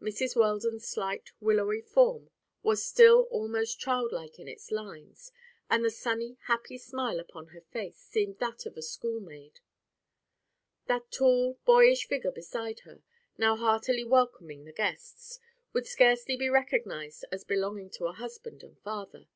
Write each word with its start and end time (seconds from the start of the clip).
Mrs. 0.00 0.36
Weldon's 0.36 0.86
slight, 0.86 1.32
willowy 1.40 1.80
form 1.80 2.30
was 2.62 2.84
still 2.86 3.22
almost 3.28 3.80
childlike 3.80 4.38
in 4.38 4.46
its 4.46 4.70
lines, 4.70 5.32
and 5.68 5.84
the 5.84 5.90
sunny, 5.90 6.38
happy 6.46 6.78
smile 6.78 7.18
upon 7.18 7.48
her 7.48 7.60
face 7.60 7.96
seemed 7.98 8.38
that 8.38 8.66
of 8.66 8.76
a 8.76 8.82
school 8.82 9.18
maid. 9.18 9.58
That 10.86 11.10
tall, 11.10 11.58
boyish 11.64 12.06
figure 12.06 12.30
beside 12.30 12.82
her, 12.86 13.02
now 13.36 13.56
heartily 13.56 14.04
welcoming 14.04 14.64
the 14.64 14.72
guests, 14.72 15.40
would 15.72 15.88
scarcely 15.88 16.36
be 16.36 16.48
recognized 16.48 17.24
as 17.32 17.42
belonging 17.42 17.90
to 17.98 18.06
a 18.06 18.12
husband 18.12 18.62
and 18.62 18.78
father. 18.78 19.26